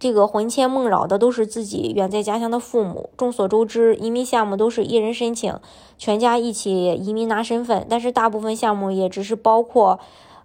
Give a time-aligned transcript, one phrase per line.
[0.00, 3.10] 这个魂牵梦绕的都是自己远在家乡的父母。
[3.18, 5.54] 众所周知，移民项目都是一人申请，
[5.98, 7.86] 全家一起移民拿身份。
[7.86, 10.00] 但是大部分项目也只是包括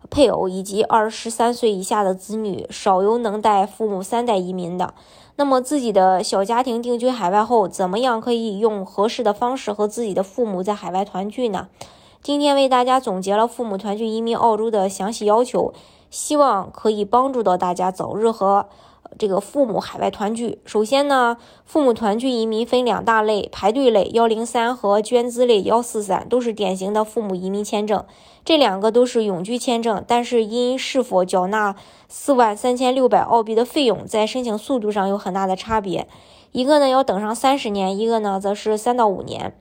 [0.10, 4.94] 配偶以及二十三岁以下的子女，少有能带父母三代移民的。
[5.38, 11.70] 那么自己的小家庭定居海外后，怎么样可以用合适的方式和自己的父母在海外团聚呢？
[12.22, 15.74] 今天为大家总结了父母团聚移民澳洲的详细要求，
[16.10, 18.66] 希望可以帮助到大家早日和。
[19.18, 28.04] 这个父母海外团聚，首先呢，父母团聚移民分两大类：排队类幺零三和捐资类幺四三，都是典型的父母移民签证。
[28.44, 31.76] 这两个都是永居签证，但是因是否缴纳
[32.08, 36.08] 四万三千六百澳币的费用，在申请速度上有很大的差别。
[36.52, 39.54] 一个呢要等上三十年，一个呢则是三到五年。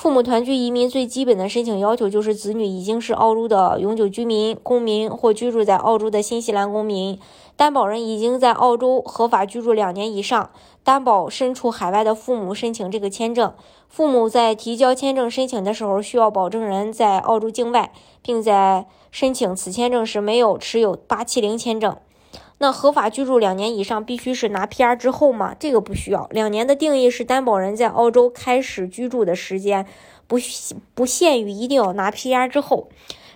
[0.00, 7.18] 父母团聚移民最基本的申请要求就是子女已经是澳洲的永久居民、公民或居住在澳洲的新西兰公民，
[7.56, 10.50] 担保人已经在澳洲合法居住两年以上，
[10.84, 13.52] 担保身处海外的父母申请这个签证。
[13.88, 17.90] 父母在提交签证申请的时候，需要保证人在澳洲境外，
[18.22, 21.96] 并在申请此签证时没有持有八七零签证。
[22.58, 25.54] 那合法居住两年以上，必须是拿 PR 之后吗？
[25.58, 26.28] 这个不需要。
[26.32, 29.86] 两年的定义是担保人在澳洲开始居住的时间，
[30.26, 30.36] 不
[30.94, 32.88] 不限于一定要拿 PR 之后。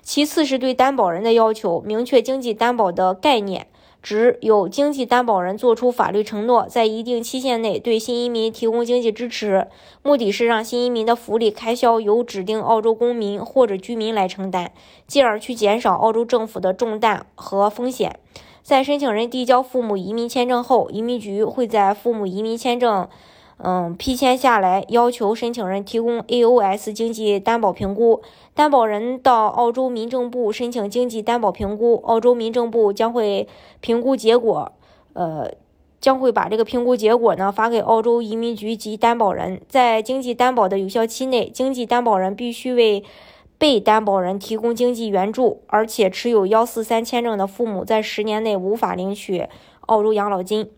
[0.02, 3.68] 其次是对担保人的要求，明确经济担保的概念，
[4.02, 9.68] 只有经济担保人做出法律承诺，在一定期限内对新移民提供经济支持，
[10.02, 14.72] 目的是让新移民的福利开销由指定澳洲公民或者居民来承担，
[15.06, 18.18] 进而去减少澳洲政府的重担和风险。
[18.62, 23.08] 在申请人递交父母移民签证后，移民局会在父母移民签证，
[23.58, 28.22] 嗯批签下来，要求申请人提供 AOS 经济担保评估。
[28.54, 33.48] 担保人到澳洲民政部申请经济担保评估，澳洲民政部将会
[33.80, 34.70] 评估结果，
[35.14, 35.50] 呃，
[36.00, 39.60] 将会把这个评估结果呢发给澳洲移民局及担保人。
[39.68, 43.02] 在经济担保的有效期内，经济担保人必须为。
[43.62, 49.46] 被担保人提供经济援助，而且持有幺四三签证的父母在十年内无法领取
[49.82, 50.68] 澳洲养老金。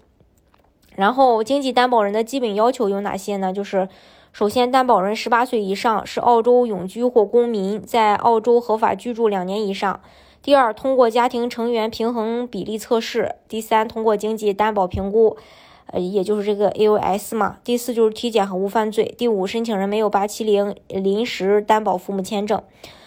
[0.95, 3.55] 然后，经济担保人的基本要求有哪些呢？
[3.55, 3.89] 就是，
[4.35, 10.03] 首先，担保人十八岁以上，是澳洲永居或公民，在澳洲合法居住两年以上。
[10.43, 13.37] 第二，通过家庭成员平衡比例测试。
[13.49, 15.39] 第三，通过经济担保评估。
[15.87, 17.59] 呃，也就是这个 AOS 嘛。
[17.63, 19.15] 第四就是体检和无犯罪。
[19.17, 22.63] 第五，申请人没有八七零临时担保父母签证。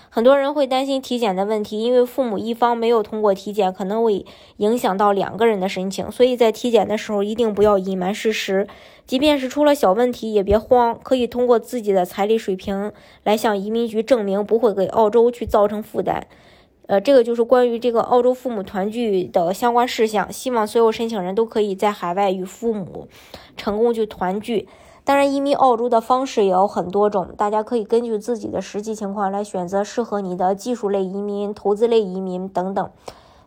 [0.09, 4.25] 很多人会担心体检的问题，因为父母一方没有通过体检，可能会
[4.57, 6.09] 影响到两个人的申请。
[6.11, 8.67] 所以在体检的时候，一定不要隐瞒事实。
[9.05, 12.91] 即便是出了小问题，也别慌，可以通过自己的财力水平
[13.23, 16.25] 来向移民局证明，不会给澳洲去造成负担。
[16.87, 23.07] 呃，这个就是关于这个澳洲父母团聚的相关事项，希望所有申请人都可以在海外与父母
[23.55, 24.67] 成功去团聚。
[25.03, 32.89] 当然，移民澳洲的方式也有很多种，大家可以根据自己的实际情况来选择适合你的技术类移民、投资类移民等等。